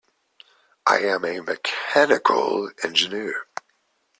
[0.87, 3.45] I am a mechanical engineer.